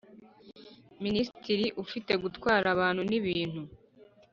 Minisitiri 1.03 1.65
ufite 1.83 2.11
gutwara 2.23 2.67
abantu 2.75 3.01
n 3.09 3.11
ibintu 3.19 3.61